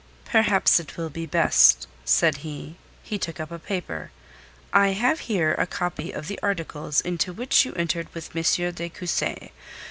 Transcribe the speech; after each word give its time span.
"Perhaps 0.25 0.79
it 0.79 0.97
will 0.97 1.11
be 1.11 1.27
best," 1.27 1.85
said 2.05 2.37
he. 2.37 2.75
He 3.03 3.19
took 3.19 3.39
up 3.39 3.51
a 3.51 3.59
paper. 3.59 4.09
"I 4.73 4.93
have 4.93 5.19
here 5.29 5.53
a 5.53 5.67
copy 5.67 6.11
of 6.11 6.27
the 6.27 6.39
articles 6.41 7.01
into 7.01 7.31
which 7.31 7.65
you 7.65 7.73
entered 7.73 8.07
with 8.15 8.35
M. 8.35 8.41
de 8.71 8.89
Cussy. 8.89 9.51